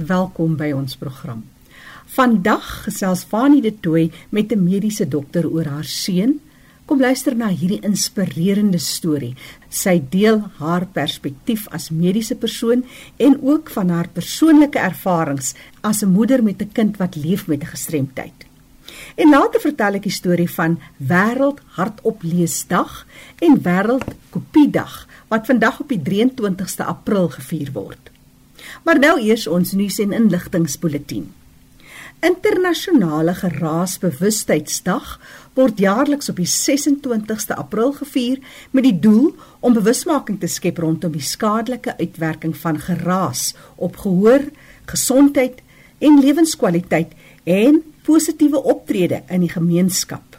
[0.00, 1.42] Welkom by ons program.
[2.14, 6.40] Vandag gesels Fanie de Tooy met 'n mediese dokter oor haar seun.
[6.86, 9.34] Kom luister na hierdie inspirerende storie.
[9.68, 12.84] Sy deel haar perspektief as mediese persoon
[13.16, 17.62] en ook van haar persoonlike ervarings as 'n moeder met 'n kind wat leef met
[17.62, 18.46] 'n gestremdheid.
[19.16, 23.06] En later vertel ek die storie van Wêreld Hartopleesdag
[23.38, 28.10] en Wêreld Kopiedag wat vandag op die 23ste April gevier word.
[28.84, 31.26] Maar nou eers ons nuus en inligtingspulsatie.
[32.20, 35.14] Internasionale Geraasbewustheidsdag
[35.56, 38.42] word jaarliks op die 26ste April gevier
[38.76, 39.30] met die doel
[39.64, 44.44] om bewusmaking te skep rondom die skadelike uitwerking van geraas op gehoor,
[44.92, 45.62] gesondheid
[45.98, 47.16] en lewenskwaliteit
[47.48, 50.36] en positiewe optrede in die gemeenskap.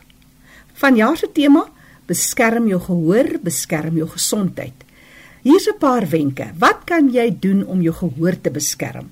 [0.77, 1.66] Vanjaar se tema:
[2.05, 4.85] Beskerm jou gehoor, beskerm jou gesondheid.
[5.41, 6.54] Hier's 'n paar wenke.
[6.58, 9.09] Wat kan jy doen om jou gehoor te beskerm?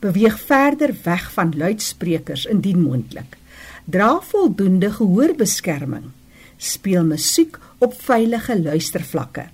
[0.00, 3.36] Beweeg verder weg van luidsprekers indien moontlik.
[3.84, 6.10] Dra voldoende gehoorbeskerming.
[6.56, 9.44] Speel musiek op veilige luistervlakke.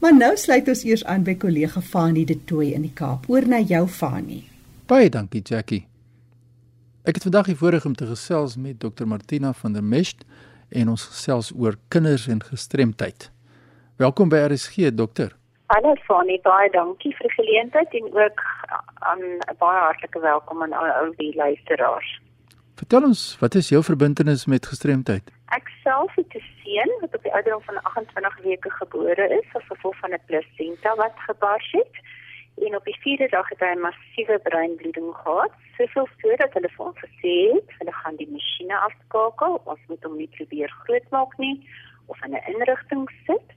[0.00, 3.28] Maar nou sluit ons eers aan by kollega Fanie de Tooy in die Kaap.
[3.28, 4.48] Oor na jou Fanie.
[4.86, 5.89] Baie dankie Jackie.
[7.00, 10.24] Ek het vandag die voorreg om te gesels met Dr Martina van der Mest
[10.68, 13.30] en ons gesels oor kinders en gestremdheid.
[13.96, 15.32] Welkom by RSG dokter.
[15.72, 18.44] Hallo Fanie, baie dankie vir die geleentheid en ook
[19.12, 22.20] aan 'n baie hartlike welkom aan al die luisteraars.
[22.76, 25.32] Vertel ons, wat is jou verbintenis met gestremdheid?
[25.56, 29.64] Ek self het 'n seun wat op die ouderdom van 28 weke gebore is as
[29.72, 31.94] gevolg van 'n plasenta wat gebars het
[32.54, 35.52] en op die vierde dag het hy 'n massiewe breinbloeding gehad.
[35.76, 40.04] Soveel so dat hulle vir hom gesê het, hulle gaan die masjiene afskakel, ons moet
[40.04, 41.56] hom nie probeer grootmaak nie
[42.06, 43.48] of in 'n inrigting sit.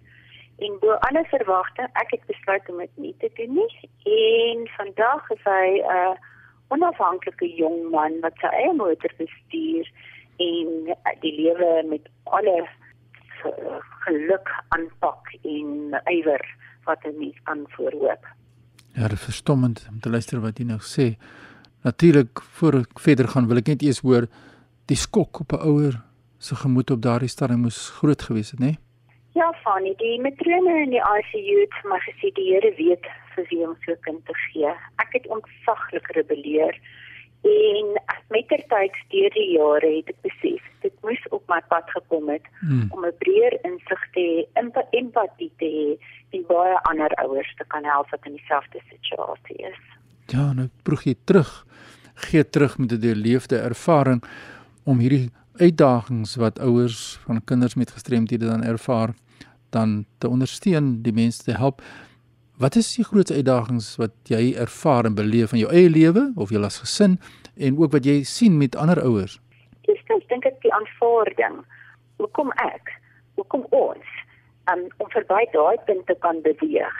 [0.58, 3.74] En bo alle verwagting, ek het besluit om dit nie te doen nie.
[4.06, 6.16] En vandag is hy 'n uh,
[6.68, 9.90] onafhanklike jong man wat sy eie motor bestuur
[10.38, 12.68] en die lewe met alle
[14.06, 16.46] geluk aanpak en ywer
[16.86, 18.26] wat 'n mens kan voorhoop.
[18.94, 21.16] Ja, dit is verstommend om te luister wat jy nou sê.
[21.84, 24.28] Natuurlik voor ek verder gaan, wil ek net eers hoor
[24.92, 26.02] die skok op 'n ouer
[26.38, 28.66] se gemoed op daardie stadium moes groot gewees het, né?
[28.66, 28.78] Nee?
[29.34, 33.46] Ja, Fanny, die matrone in die ICU het vir my gesê die Here weet vir
[33.50, 34.74] wie om so kind te gee.
[35.02, 36.78] Ek het ontsaglik rebelleer
[37.44, 41.90] en met ter tyd deur die jare het ek besef dit moes op my pad
[41.96, 42.88] gekom het hmm.
[42.96, 45.90] om 'n breër insig te hê, empatie te hê
[46.38, 49.82] en baie ander ouers te kan help wat in dieselfde situasie is.
[50.32, 51.66] Ja, nou proeg jy terug,
[52.28, 54.24] gee terug met 'n deurleefde ervaring
[54.84, 59.14] om hierdie uitdagings wat ouers van kinders met gestremthede dan ervaar,
[59.70, 61.82] dan te ondersteun, die mense te help.
[62.58, 66.50] Wat is die grootste uitdagings wat jy ervaar en beleef in jou eie lewe of
[66.50, 67.20] jou as gesin
[67.58, 69.40] en ook wat jy sien met ander ouers?
[69.88, 71.64] Dis dink ek die aanvaarding.
[72.18, 72.94] Hoekom ek?
[73.36, 74.24] Hoekom ons?
[74.72, 76.98] um, om verby daai punt te kan beweeg.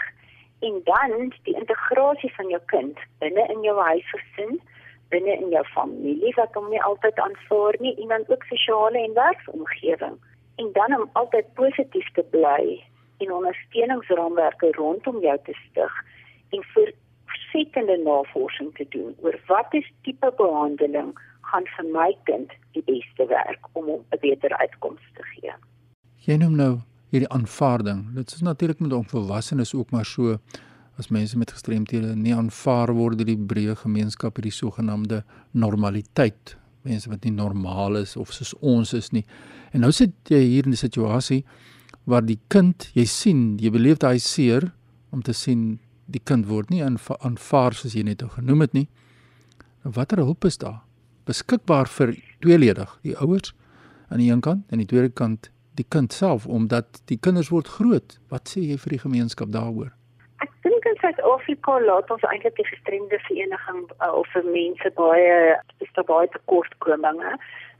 [0.66, 4.60] En dan die integrasie van jou kind binne in jou huisgesin,
[5.12, 10.16] binne in jou familie wat hom nie altyd aanvaar nie dan ook sosiale en werksomgewing.
[10.56, 12.80] En dan om altyd positief te bly
[13.18, 15.94] en ondersteuningsraamwerke rondom jou te stig
[16.54, 16.92] en vir
[17.34, 21.14] versettende navorsing te doen oor wat is tipe behandeling
[21.50, 25.54] gaan vir my kind die beste werk om hom 'n beter uitkoms te gee.
[26.26, 26.80] Jy noem nou
[27.10, 28.14] hierdie aanvaarding.
[28.14, 30.38] Dit is natuurlik met onvolwassenes ook maar so
[30.98, 36.56] as mense met gestremthede nie aanvaar word deur die breë gemeenskap hierdie sogenaamde normaliteit.
[36.82, 39.24] Mense wat nie normaal is of soos ons is nie.
[39.72, 41.44] En nou sit jy hier in 'n situasie
[42.04, 44.70] waar die kind, jy sien, jy beleef daai seer
[45.14, 48.88] om te sien die kind word nie aanvaar soos jy net nou genoem het nie.
[49.84, 50.82] Watter hulp is daar
[51.28, 52.14] beskikbaar vir
[52.44, 53.54] tweeledig, die ouers
[54.12, 57.68] aan die een kant en die tweede kant die kind self omdat die kinders word
[57.78, 58.18] groot.
[58.30, 59.90] Wat sê jy vir die gemeenskap daaroor?
[60.44, 65.36] Ek dink in Suid-Afrika laat ons eintlik die gestremde vereniging uh, of vir mense baie
[65.84, 67.36] is daar baie tekortkominge.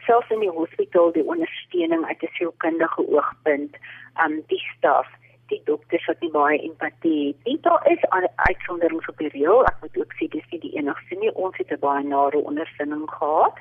[0.06, 3.76] Selfs in die hospitaal die ondersteuning uit 'n sielkundige oogpunt,
[4.24, 5.08] um die staf,
[5.48, 7.58] die dokters wat nie baie empatie het nie.
[7.60, 8.04] Daar is
[8.36, 9.64] uitsonderings op die reël.
[9.64, 11.34] Ek moet ook sê dis nie die enigste nie.
[11.34, 13.56] Ons het 'n baie nare ondervinding gehad.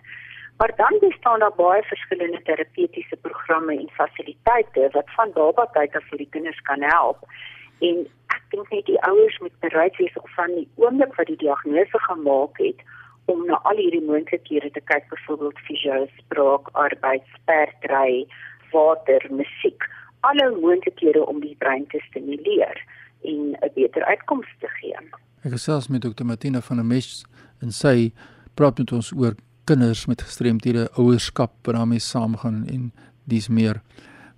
[0.57, 6.03] Maar dan bestaan daar baie verskillende terapeutiese programme en fasiliteite wat van baba tyd af
[6.09, 7.17] vir die kinders kan help.
[7.79, 11.41] En ek dink net die ouers moet bereid wees om van die oomblik wat die
[11.45, 12.79] diagnose gemaak het
[13.25, 18.25] om na al hierdie moontlikhede te kyk, byvoorbeeld fisio, spraak, arbeid, sperdry,
[18.71, 19.87] water, musiek,
[20.27, 22.79] alle moontlikhede om die brein te stimuleer
[23.23, 24.97] en 'n beter uitkoms te gee.
[25.43, 26.23] Ek gesels met Dr.
[26.23, 27.25] Martina van der Mes
[27.61, 28.11] en sy
[28.55, 32.91] praat met ons oor kinders met gestremthede, ouerskap wat daarmee saamgaan en
[33.23, 33.81] dis meer.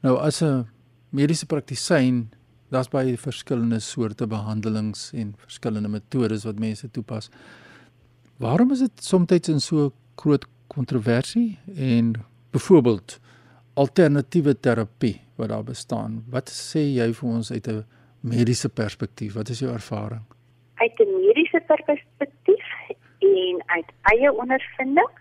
[0.01, 0.67] Nou as 'n
[1.09, 2.29] mediese praktisyn,
[2.69, 7.29] daar's baie verskillende soorte behandelings en verskillende metodes wat mense toepas.
[8.37, 12.13] Waarom is dit soms in so groot kontroversie en
[12.51, 13.19] byvoorbeeld
[13.73, 16.23] alternatiewe terapie wat daar bestaan?
[16.29, 17.85] Wat sê jy vir ons uit 'n
[18.19, 19.33] mediese perspektief?
[19.33, 20.23] Wat is jou ervaring?
[20.75, 22.65] Uit 'n mediese perspektief
[23.19, 25.11] en uit eie ondervinding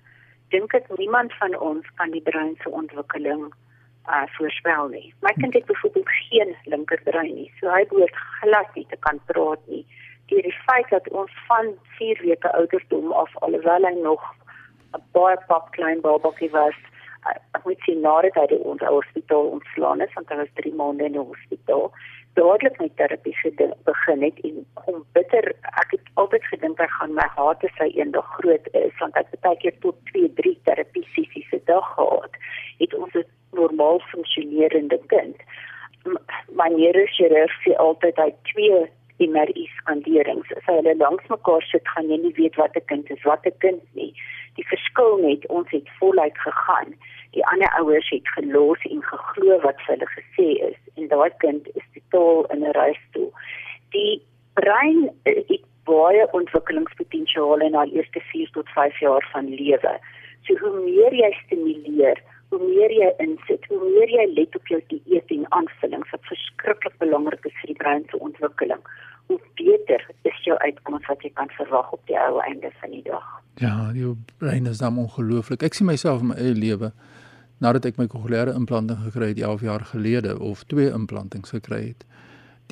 [0.48, 3.52] dink ek niemand van ons kan die brein se ontwikkeling
[4.08, 5.14] uh voorspel nie.
[5.20, 9.60] My kind het byvoorbeeld geen linkerbrein nie, so hy behoort glad nie te kan praat
[9.66, 9.86] nie.
[10.30, 14.22] Die, die feit dat ons van 4 weke ouderdom af alhoewel hy nog
[14.96, 16.76] 'n baie pap klein babatjie was,
[17.26, 21.04] uh, ek moet sê nadat hy ons hospitaal ontslaan is, want hy was 3 maande
[21.04, 21.90] in die hospitaal,
[22.34, 23.34] dadelik met terapie
[23.84, 28.26] begin het en om bitter ek het altyd gedink hy gaan my harte sy eendag
[28.38, 32.38] groot is want ek baie keer tot 2 3 terapie sessies se dag gehad
[32.82, 33.24] het ons 'n
[33.60, 35.36] normaal funksionerende kind.
[36.58, 38.80] My neurochirurg sê altyd hy twee
[39.18, 43.22] MRI skanderings as hulle langs mekaar sit gaan jy nie weet wat 'n kind is
[43.24, 44.12] wat 'n kind nie
[44.56, 46.94] die verskil net ons het voluit gegaan
[47.34, 51.86] die ander ouers het gelos en geglo wat hulle gesê is en daai kind is
[51.94, 53.32] totaal in 'n rolstoel.
[53.94, 54.22] Die
[54.54, 59.98] brein het baie ontwikkelingspotensiaal in al eerste 4 tot 5 jaar van lewe.
[60.42, 62.22] So hoe meer jy stimuleer,
[62.54, 66.94] hoe meer jy insit, hoe meer jy let op jou dieet en aanvullings wat verskriklik
[67.02, 68.84] belangrik is vir die brein se ontwikkeling.
[69.32, 73.02] Hoe beter is jou uitkoms wat jy kan verwag op die ou einde van die
[73.06, 73.26] dag.
[73.62, 75.64] Ja, jou brein is dan ongelooflik.
[75.66, 76.92] Ek sien myself in my eie lewe
[77.64, 82.04] nadat ek my kokleaire implanting gekry het 11 jaar gelede of twee implantings gekry het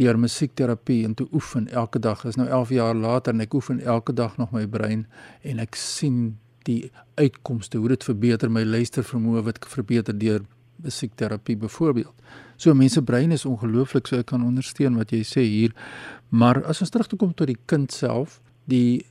[0.00, 3.80] deur musiekterapie en te oefen elke dag is nou 11 jaar later en ek oefen
[3.80, 5.06] elke dag nog my brein
[5.42, 6.38] en ek sien
[6.68, 10.42] die uitkomste hoe dit verbeter my luistervermoë wat verbeter deur
[10.82, 12.14] musiekterapie byvoorbeeld.
[12.56, 15.74] So mense brein is ongelooflik so ek kan ondersteun wat jy sê hier.
[16.30, 19.04] Maar as ons terugkom tot die kind self, die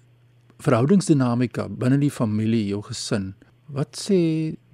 [0.62, 3.32] verhoudingsdinamika binne die familie, jou gesin.
[3.72, 4.20] Wat sê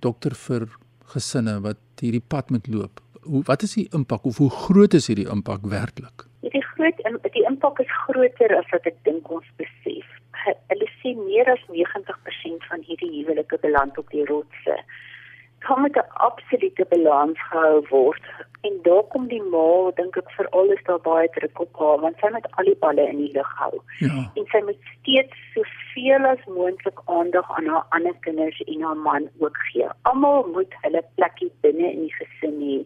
[0.04, 0.68] dokter vir
[1.14, 3.02] gesinne wat hierdie pad moet loop.
[3.28, 6.28] Hoe wat is die impak of hoe groot is hierdie impak werklik?
[6.48, 7.02] Die groot
[7.34, 10.08] die impak is groter as wat ek dink ons besef.
[10.46, 14.78] Hulle sê meer as 90% van hierdie huwelike beland op die rotse
[15.60, 18.24] kan met 'n absolute balans gehou word.
[18.62, 22.16] En daar kom die ma, dink ek vir alles daar baie druk op haar want
[22.20, 23.76] sy moet al die balle in die lug hou.
[24.00, 24.32] Ja.
[24.36, 29.30] En sy moet steeds soveel as moontlik aandag aan haar ander kinders en haar man
[29.40, 29.88] ook gee.
[30.02, 32.80] Almal moet hulle plekkie binne in die gesin hê.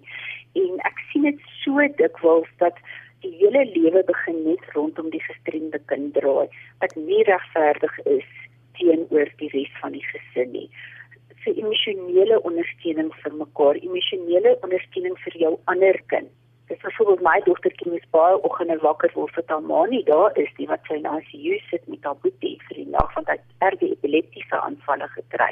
[0.63, 2.77] En ek sien dit so dikwels dat
[3.25, 6.47] die hele lewe begin net rondom die gestremde kind draai
[6.79, 8.31] wat nie regverdig is
[8.79, 10.69] teenoor die res van die gesin nie
[11.45, 16.29] vir emosionele ondersteuning vir mekaar, emosionele ondersteuning vir jou ander kind.
[16.69, 20.51] Dis byvoorbeeld my dogtertjie is baie oggende wakker word vir haar ma nie daar is
[20.59, 23.37] die wat sy sy huis sit met haar boetie vir die nag want hy
[23.67, 25.51] erge epileptiese aanvalle gekry.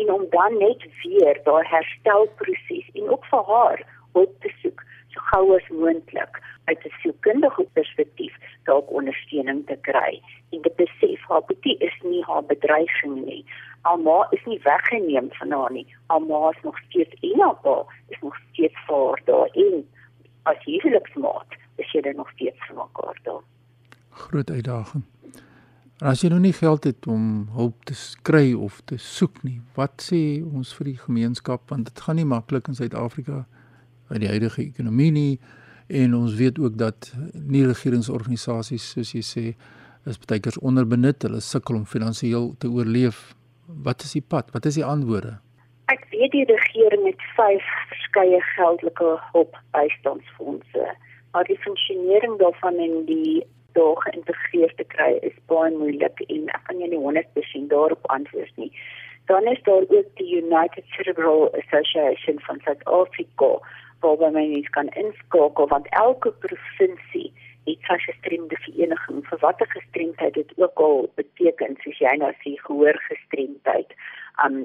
[0.00, 3.84] En om dan net weer daai herstelproses en ook vir haar
[4.14, 4.80] hulp te soek
[5.12, 10.20] so gou as moontlik uit 'n sielkundige perspektief dalk ondersteuning te kry.
[10.50, 13.44] En dit besef haar boetie is nie haar bedreiging nie
[13.86, 15.86] Alma is nie weggeneem van haar nie.
[16.06, 19.84] Alma is nog steeds in haar pa, is nog steeds vir daar in
[20.42, 23.44] as huweliksmaat, is jy nog steeds vir mekaar daar.
[24.10, 25.04] Groot uitdaging.
[26.00, 27.94] En as jy nou nie geld het om hulp te
[28.26, 32.26] kry of te soek nie, wat sê ons vir die gemeenskap want dit gaan nie
[32.28, 33.44] maklik in Suid-Afrika
[34.10, 35.32] uit die huidige ekonomie nie
[35.86, 39.44] En ons weet ook dat nie regeringsorganisasies soos jy sê
[40.06, 43.34] is baie keer onderbenut, hulle sukkel om finansiëel te oorleef.
[43.66, 44.50] Wat is die pad?
[44.54, 45.36] Wat is die antwoorde?
[45.90, 50.86] Ek weet die regering het vyf verskeie geldelike hulpbystandsfondse,
[51.34, 53.42] maar die funksionering daarvan en die
[53.78, 58.62] daar geïntegreer te kry is baie moeilik en ek kan jou nie 100% daarop antwoord
[58.62, 58.70] nie.
[59.30, 63.50] Dan is daar ook die United Cerebral Association van Suid-Afrika
[64.00, 67.32] waar mense kan inskakel want elke provinsie
[67.66, 72.54] het sy gestremde vereniging vir watter gestremdheid dit ook al beteken soos jy nou sê
[72.66, 73.96] gehoor gestremdheid,
[74.44, 74.60] um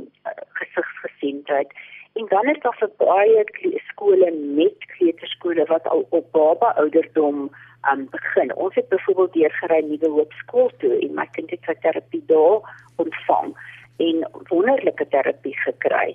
[0.60, 1.74] gesigsgestremdheid.
[2.20, 3.44] En dan is daar vir baie
[3.88, 7.50] skole met kleuterskole wat al op baba ouderdom
[7.92, 8.54] um begin.
[8.56, 12.62] Ons het byvoorbeeld deurgery nuwe hoop skool toe en my kind het terapie daar
[13.02, 13.56] ontvang
[13.98, 16.14] en wonderlike terapie gekry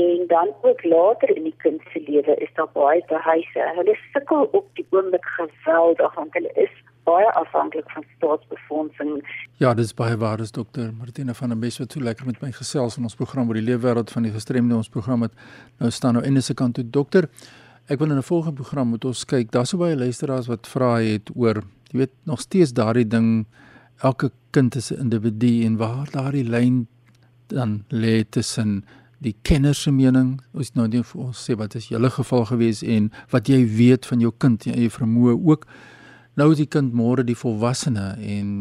[0.00, 3.64] en dan ook later in die kind se lewe is daar baie behuise.
[3.76, 6.72] Hulle sukkel op die oomblik geweldig want hulle is
[7.04, 9.18] baie afhanklik van staatsbefondsing.
[9.60, 12.52] Ja, dis baie waar, dis dokter Martina van der Bes wat toe lekker met my
[12.56, 15.34] gesels in ons program oor die leefwêreld van die gestremde ons program het.
[15.82, 17.28] Nou staan nou in die se kant toe dokter.
[17.90, 19.50] Ek wil in 'n volgende program moet ons kyk.
[19.50, 23.46] Daar's so baie luisteraars wat vra het oor, jy weet, nog steeds daardie ding
[24.00, 26.86] elke kind is 'n individu en waar daardie lyn
[27.48, 28.84] dan lê tussen
[29.22, 30.40] die kenner se mening.
[30.52, 34.08] Ons nou net vir ons sê wat is julle geval gewees en wat jy weet
[34.10, 35.66] van jou kind en jou vermoë ook.
[36.40, 38.52] Nou is die kind môre die volwassene en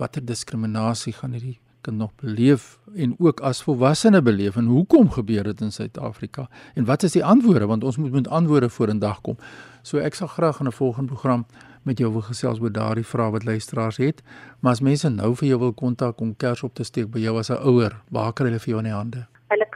[0.00, 5.46] watter diskriminasie gaan hierdie kind nog beleef en ook as volwassene beleef en hoekom gebeur
[5.48, 9.00] dit in Suid-Afrika en wat is die antwoorde want ons moet met antwoorde voor in
[9.00, 9.38] dag kom.
[9.82, 11.46] So ek sal graag in 'n volgende program
[11.82, 14.22] met jou wil gesels oor daardie vrae wat luisteraars het.
[14.60, 17.38] Maar as mense nou vir jou wil kontak om kers op te steek by jou
[17.38, 19.26] as 'n ouer, waar kry hulle vir jou in die hande?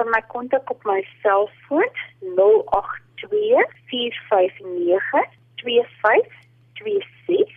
[0.05, 1.89] Kan my kontak op my selfoon
[2.21, 7.49] 082 459 2526.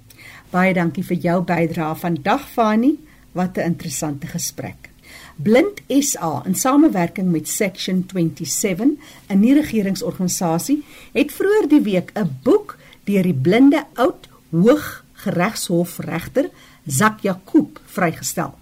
[0.51, 2.99] Baie dankie vir jou bydrae vandag Fani.
[3.33, 4.91] Wat 'n interessante gesprek.
[5.37, 12.77] Blind SA in samewerking met Section 27, 'n nie-regeringsorganisasie, het vroeër die week 'n boek
[13.05, 16.51] deur die blinde oud Hooggeregshof regter
[16.87, 18.55] Zak Jakob vrygestel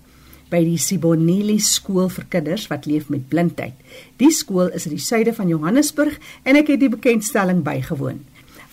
[0.51, 3.75] by die Sibonelli skool vir kinders wat leef met blindheid.
[4.17, 8.23] Die skool is in die suide van Johannesburg en ek het die bekendstelling bygewoon.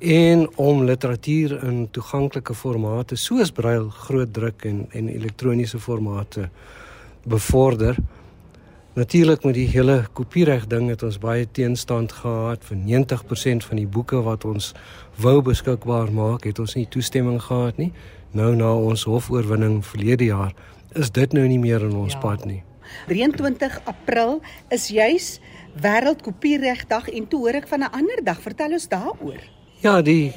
[0.03, 6.49] en om literatuur in toeganklike formate soos brail, groot druk en en elektroniese formate
[7.23, 7.97] bevorder.
[8.93, 13.87] Natuurlik met die hele kopiereg ding het ons baie teenstand gehad vir 90% van die
[13.89, 14.75] boeke wat ons
[15.17, 17.89] wou beskikbaar maak, het ons nie toestemming gehad nie.
[18.37, 20.53] Nou na ons hofoorwinning verlede jaar
[20.93, 22.21] is dit nou nie meer in ons ja.
[22.21, 22.61] pad nie.
[23.09, 25.41] 23 April is juis
[25.81, 28.45] wêreldkopieregdag en toe hoor ek van 'n ander dag.
[28.45, 29.41] Vertel ons daaroor.
[29.81, 30.33] Ja, die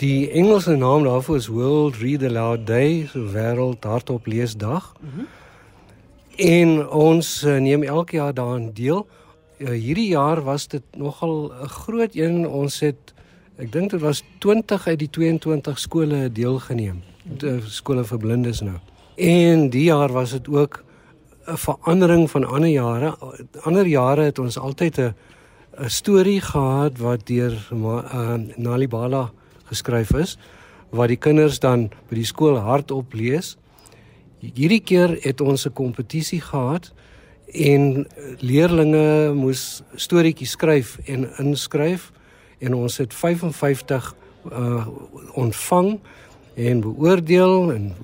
[0.00, 4.94] die Engelse naam daarvoor is World Read Aloud Day, so wêreld hardop leesdag.
[5.00, 5.43] Mm -hmm.
[6.36, 9.06] En ons uh, neem elke jaar daaraan deel.
[9.58, 12.48] Uh, hierdie jaar was dit nogal 'n groot een.
[12.48, 13.14] Ons het
[13.56, 17.02] ek dink dit was 20 uit die 22 skole deelgeneem.
[17.22, 18.78] Die skole vir blindes nou.
[19.16, 20.84] En die jaar was dit ook
[21.46, 23.16] 'n verandering van ander jare.
[23.62, 25.14] Ander jare het ons altyd 'n
[25.78, 29.30] 'n storie gehad wat deur uh, Nalibala
[29.64, 30.38] geskryf is
[30.90, 33.56] wat die kinders dan by die skool hardop lees.
[34.54, 36.92] Hierdie keer het ons 'n kompetisie gehad
[37.52, 38.06] en
[38.38, 42.12] leerdlinge moes storieetjies skryf en inskryf
[42.58, 44.14] en ons het 55
[44.52, 44.86] uh
[45.34, 45.98] ontvang
[46.54, 47.94] en beoordeel en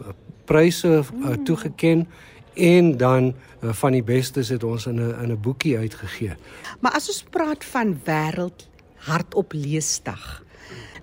[0.44, 2.08] pryse uh, toegeken
[2.54, 6.34] en dan uh, van die bestes het ons in 'n in 'n boekie uitgegee.
[6.80, 10.42] Maar as ons praat van wêreld hardop leesdag.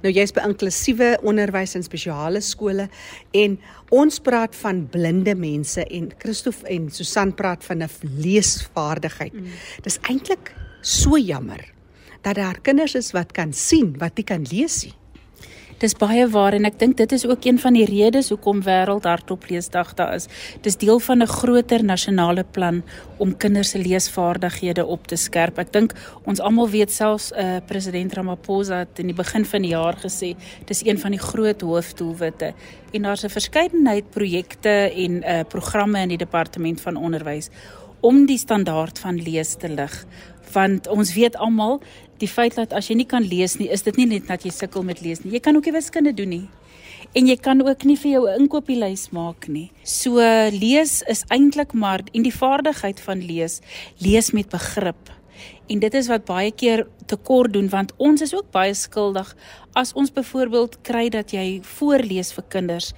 [0.03, 2.87] Nou jy's by inklusiewe onderwys en spesiale skole
[3.37, 3.57] en
[3.95, 9.33] ons praat van blinde mense en Christof en Susan praat van 'n leesvaardigheid.
[9.33, 9.47] Mm.
[9.83, 11.73] Dis eintlik so jammer
[12.21, 14.93] dat daar kinders is wat kan sien wat nie kan lees nie.
[15.77, 19.05] Dis baie waar en ek dink dit is ook een van die redes hoekom wêreld
[19.05, 20.25] hardop leesdag daar is.
[20.65, 22.81] Dis deel van 'n groter nasionale plan
[23.17, 25.59] om kinders se leesvaardighede op te skerp.
[25.59, 25.93] Ek dink
[26.25, 30.35] ons almal weet selfs uh, president Ramaphosa het in die begin van die jaar gesê
[30.65, 32.53] dis een van die groot hoofdoelwitte
[32.93, 37.49] en daar's 'n verskeidenheid projekte en uh, programme in die departement van onderwys
[37.99, 40.05] om die standaard van lees te lig
[40.53, 41.81] want ons weet almal
[42.21, 44.51] die feit dat as jy nie kan lees nie, is dit nie net dat jy
[44.51, 45.33] sukkel met lees nie.
[45.37, 46.47] Jy kan ook nie wiskunde doen nie.
[47.15, 49.71] En jy kan ook nie vir jou 'n inkopieslys maak nie.
[49.83, 50.19] So
[50.51, 53.61] lees is eintlik maar en die vaardigheid van lees,
[53.99, 55.09] lees met begrip.
[55.69, 59.35] En dit is wat baie keer tekort doen want ons is ook baie skuldig
[59.73, 62.93] as ons byvoorbeeld kry dat jy voorlees vir kinders,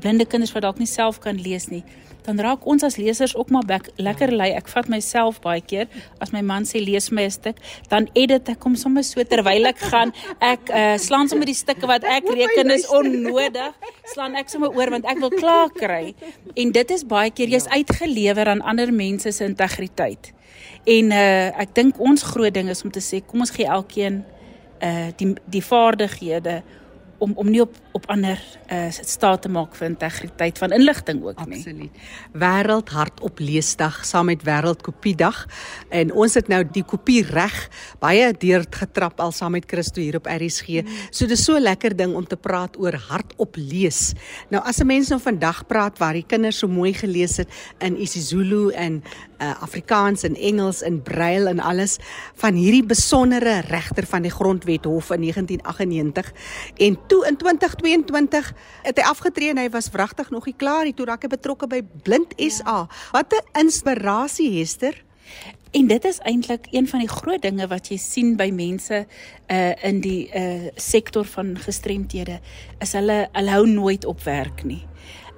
[0.00, 1.84] blinde kinders wat dalk nie self kan lees nie
[2.26, 4.50] dan raak ons as lesers ook maar bek, lekker lei.
[4.56, 5.88] Ek vat myself baie keer
[6.22, 7.56] as my man sê lees my 'n stuk,
[7.88, 10.12] dan edit ek hom sommer so terwyl ek gaan.
[10.40, 13.74] Ek uh, slaan sommer die stukke wat ek reken is onnodig,
[14.14, 16.14] slaan ek sommer oor want ek wil klaar kry.
[16.56, 20.32] En dit is baie keer jy's uitgelewer aan ander mense se integriteit.
[20.86, 24.24] En uh, ek dink ons groot ding is om te sê kom ons gee elkeen
[24.80, 26.62] uh die die vaardighede
[27.20, 28.38] om om nie op op ander
[28.70, 31.58] uh staat te maak vir integriteit van inligting ook nie.
[31.58, 32.02] Absoluut.
[32.32, 35.44] Wêreld hardop leesdag saam met wêreld kopiedag
[35.88, 37.56] en ons het nou die kopie reg
[38.02, 40.84] baie deur getrap al saam met Christo hier op RSG.
[41.10, 44.12] So dis so lekker ding om te praat oor hardop lees.
[44.50, 48.00] Nou as 'n mens nou vandag praat waar die kinders so mooi gelees het in
[48.00, 49.02] isiZulu en
[49.40, 51.98] uh, Afrikaans en Engels en Braille en alles
[52.40, 56.32] van hierdie besondere regter van die Grondwet Hof in 1998
[56.76, 60.94] en toe in 2022 het hy afgetree en hy was wragtig nog nie klaar nie
[60.94, 62.86] toe raak hy betrokke by Blind SA.
[63.12, 65.04] Wat 'n inspirasie Hester.
[65.70, 69.06] En dit is eintlik een van die groot dinge wat jy sien by mense
[69.46, 72.40] uh in die uh sektor van gestremthede
[72.78, 74.82] is hulle hulle hou nooit op werk nie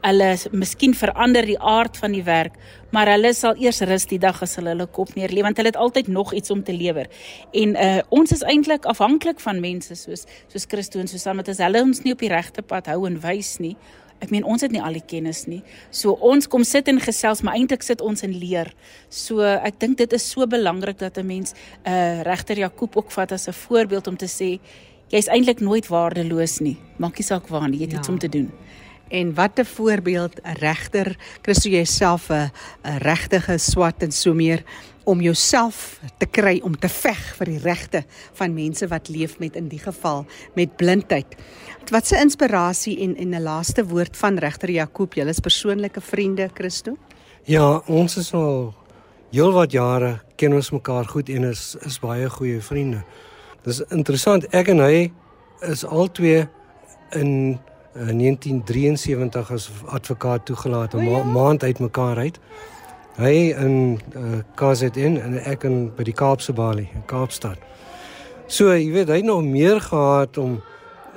[0.03, 2.57] hulle miskien verander die aard van die werk,
[2.93, 5.73] maar hulle sal eers rus die dag as hulle hulle kop neer lê want hulle
[5.73, 7.09] het altyd nog iets om te lewer.
[7.53, 11.63] En uh ons is eintlik afhanklik van mense soos soos Christo en Susan wat as
[11.63, 13.77] hulle ons nie op die regte pad hou en wys nie.
[14.23, 15.63] Ek meen ons het nie al die kennis nie.
[15.91, 18.71] So ons kom sit en gesels, maar eintlik sit ons en leer.
[19.11, 21.55] So ek dink dit is so belangrik dat 'n mens
[21.87, 24.61] uh regter Jakob ook vat as 'n voorbeeld om te sê
[25.13, 26.77] jy's eintlik nooit waardeloos nie.
[26.99, 27.99] Maak nie saak waar nie, jy het ja.
[27.99, 28.51] iets om te doen.
[29.13, 32.51] En wat 'n voorbeeld 'n regter, Christo jouself 'n
[32.83, 34.63] 'n regtige swat en so meer
[35.05, 39.57] om jouself te kry om te veg vir die regte van mense wat leef met
[39.57, 41.27] in die geval met blindheid.
[41.91, 46.51] Wat 'n inspirasie en en 'n laaste woord van regter Jakob, julle is persoonlike vriende,
[46.55, 46.97] Christo?
[47.45, 48.75] Ja, ons is al
[49.31, 53.05] heelwat jare ken ons mekaar goed en is is baie goeie vriende.
[53.63, 55.13] Dis interessant, ek en hy
[55.61, 56.49] is albei
[57.11, 57.61] in
[57.95, 62.39] in uh, 1973 as advokaat toegelaat 'n ma maand uitmekaar uit.
[63.17, 67.59] Hy in uh, KZN en ek in by die Kaapse Balie in Kaapstad.
[68.47, 70.63] So, jy weet, hy het nog meer gehad om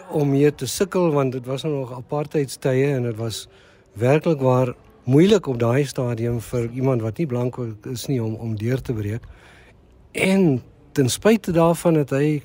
[0.09, 3.47] om mee te sukkel want dit was nog apartheidstye en dit was
[3.93, 7.57] werklik waar moeilik op daai stadium vir iemand wat nie blank
[7.91, 9.23] is nie om om deur te breek.
[10.11, 10.61] En
[10.91, 12.41] ten spyte daarvan het hy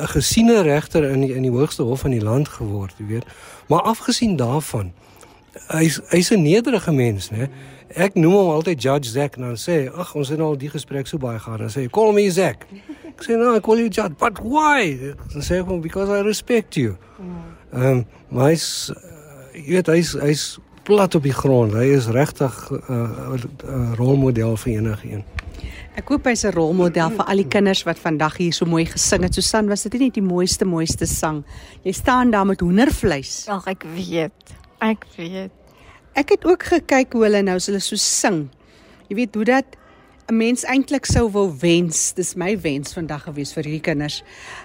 [0.00, 3.24] 'n gesiene regter in die, in die hoogste hof van die land geword, jy weet.
[3.68, 4.92] Maar afgesien daarvan,
[5.68, 7.48] hy's hy's 'n nederige mens, né?
[7.94, 10.70] Ek noem hom altyd Judge Zack en dan sê, "Ag, ons het nou al die
[10.70, 12.66] gesprek so baie gehad." Dan sê hy, "Call me Zack."
[13.04, 14.98] Ek sê, "No, I call you Judge, but why?"
[15.32, 16.96] Dan sê hy, "Because I respect you."
[17.72, 18.92] Ehm, um, maar hy's
[19.52, 21.72] jy weet hy's hy's plat op die grond.
[21.72, 25.24] Hy is regtig 'n uh, uh, uh, rolmodel vir enigiemand.
[25.92, 29.24] Ek koop hy's 'n rolmodel vir al die kinders wat vandag hier so mooi gesing
[29.26, 29.34] het.
[29.34, 31.44] Susan, was dit nie die mooiste mooiste sang?
[31.84, 33.46] Jy staan daar met hoendervleis.
[33.48, 34.54] Ag, ek weet.
[34.80, 35.52] Ek weet.
[36.14, 38.48] Ek het ook gekyk hoe hulle nou hulle so sing.
[39.08, 39.76] Jy weet hoe dat
[40.30, 42.14] 'n mens eintlik sou wil wens.
[42.14, 44.22] Dis my wens vandag gewees vir hierdie kinders.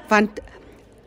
[0.08, 0.40] Want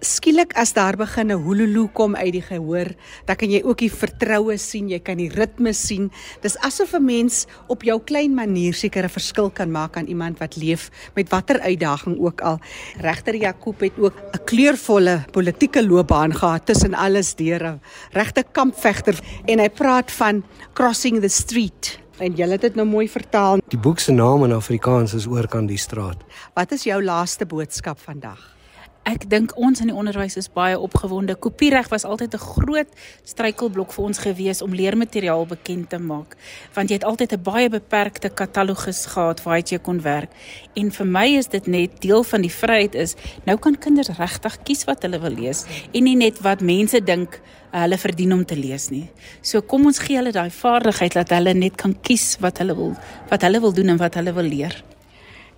[0.00, 2.88] skielik as daar begin 'n hululu kom uit die gehoor,
[3.26, 6.10] dan kan jy ook die vertroue sien, jy kan die ritme sien.
[6.40, 10.38] Dis asof 'n mens op jou klein manier seker 'n verskil kan maak aan iemand
[10.38, 12.58] wat leef met watter uitdaging ook al.
[12.98, 17.80] Regter Jakob het ook 'n kleurvolle politieke loopbaan gehad tussen alles deur 'n
[18.12, 23.08] regte kampvegter en hy praat van crossing the street en jy het dit nou mooi
[23.08, 23.58] vertaal.
[23.68, 26.16] Die boek se naam in Afrikaans is oor kan die straat.
[26.54, 28.59] Wat is jou laaste boodskap vandag?
[29.08, 31.32] Ek dink ons in die onderwys is baie opgewonde.
[31.40, 32.88] Kopiereg was altyd 'n groot
[33.24, 36.36] struikelblok vir ons gewees om leermateriaal bekend te maak,
[36.74, 40.30] want jy het altyd 'n baie beperkte katalogus gehad waar jy kon werk.
[40.74, 44.62] En vir my is dit net deel van die vryheid is, nou kan kinders regtig
[44.62, 47.40] kies wat hulle wil lees en nie net wat mense dink
[47.72, 49.10] uh, hulle verdien om te lees nie.
[49.40, 52.96] So kom ons gee hulle daai vaardigheid dat hulle net kan kies wat hulle wil
[53.30, 54.89] wat hulle wil doen en wat hulle wil leer.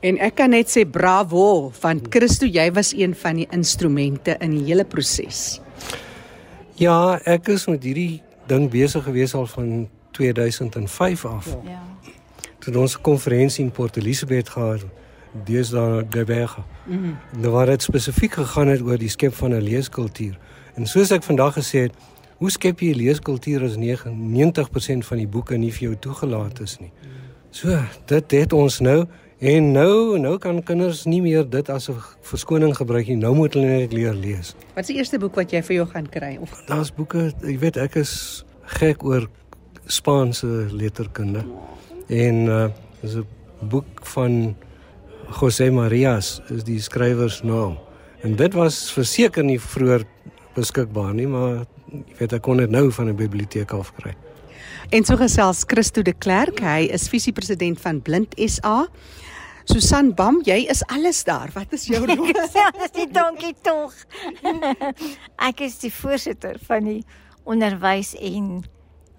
[0.02, 4.56] En ek kan net sê bravo want Christo jy was een van die instrumente in
[4.56, 5.60] die hele proses.
[6.80, 9.86] Ja, ek is met hierdie ding besig gewees al van
[10.18, 11.52] 2005 af.
[11.68, 11.78] Ja.
[12.58, 14.82] Toe ons 'n konferensie in Port Elizabeth gehad,
[15.44, 16.62] deesdae die Berge.
[16.86, 16.98] Mhm.
[16.98, 20.38] Mm nou waar dit spesifiek gegaan het oor die skep van 'n leeskultuur.
[20.74, 21.92] En soos ek vandag gesê het,
[22.36, 26.78] hoe skep jy 'n leeskultuur as 90% van die boeke nie vir jou toegelaat is
[26.80, 26.90] nie.
[27.50, 29.06] So, dit het ons nou
[29.42, 33.16] En nou, nou kan kinders nie meer dit as 'n verskoning gebruik nie.
[33.16, 34.54] Nou moet hulle net leer lees.
[34.74, 37.58] Wat is die eerste boek wat jy vir jou gaan kry of Daar's boeke, jy
[37.58, 38.44] weet ek is
[38.78, 39.28] gek oor
[39.86, 41.44] Spaanse letterkunde.
[42.08, 42.68] En uh
[43.02, 43.26] is 'n
[43.68, 44.54] boek van
[45.40, 47.78] José Marias is die skrywer se naam.
[48.22, 50.04] En dit was verseker nie vroeër
[50.54, 54.14] beskikbaar nie, maar jy weet ek kon dit nou van 'n biblioteek af kry.
[54.90, 58.88] En so gesels Christo de Klerk, hy is visiepresident van Blind SA.
[59.64, 61.50] Susan Bam, jy is alles daar.
[61.54, 62.32] Wat is jou rol?
[62.32, 63.94] Dis dankie tog.
[65.48, 67.02] Ek is die voorsitter van die
[67.48, 68.62] onderwys en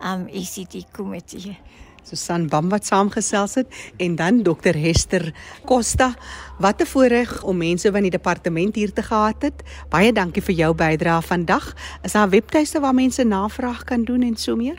[0.03, 1.55] um ECT komitee.
[2.03, 5.31] Susan Bam wat saamgesels het en dan Dr Hester
[5.65, 6.11] Costa.
[6.59, 9.63] Wat 'n voorreg om mense van die departement hier te gehad het.
[9.89, 11.75] Baie dankie vir jou bydrae vandag.
[12.03, 14.77] Is daar webtuiste waar mense navraag kan doen en so meer?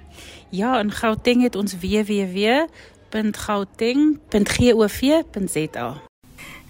[0.50, 2.68] Ja, in Gauteng het ons www
[3.14, 5.94] www.gauteng.gov.za.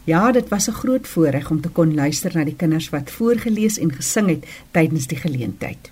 [0.04, 3.78] Ja, dit was 'n groot voorreg om te kon luister na die kinders wat voorgeles
[3.78, 5.90] en gesing het tydens die geleentheid.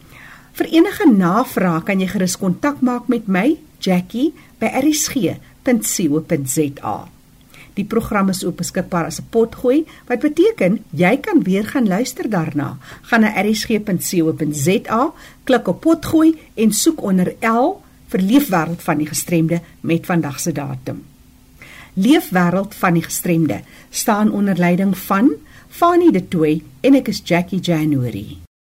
[0.53, 7.09] Vir enige navrae kan jy gerus kontak maak met my, Jackie, by erisg.co.za.
[7.73, 12.31] Die program is ook beskikbaar as 'n potgooi, wat beteken jy kan weer gaan luister
[12.31, 12.79] daarna.
[13.03, 15.13] Gaan na erisg.co.za,
[15.45, 17.83] klik op potgooi en soek onder L
[18.13, 21.03] vir Leefwêreld van die Gestremde met vandag se datum.
[21.95, 25.33] Leefwêreld van die Gestremde staan onder leiding van
[25.69, 28.42] Fanny De Tooy en ek is Jackie January.